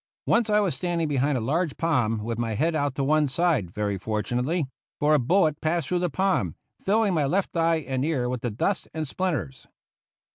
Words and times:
Once 0.25 0.49
I 0.49 0.59
was 0.59 0.73
standing 0.73 1.07
behind 1.07 1.37
a 1.37 1.41
large 1.41 1.77
palm 1.77 2.23
with 2.23 2.39
my 2.39 2.55
head 2.55 2.73
out 2.73 2.95
to 2.95 3.03
one 3.03 3.27
side, 3.27 3.69
very 3.69 3.99
fortunately; 3.99 4.65
for 4.99 5.13
a 5.13 5.19
bullet 5.19 5.61
passed 5.61 5.89
through 5.89 5.99
the 5.99 6.09
palm, 6.09 6.55
filling 6.83 7.13
my 7.13 7.25
left 7.27 7.55
eye 7.55 7.85
and 7.87 8.03
ear 8.03 8.27
with 8.27 8.41
the 8.41 8.49
dust 8.49 8.87
and 8.95 9.07
splinters. 9.07 9.67